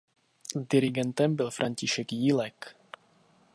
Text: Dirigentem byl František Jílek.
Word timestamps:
Dirigentem 0.55 1.35
byl 1.35 1.51
František 1.51 2.11
Jílek. 2.11 2.75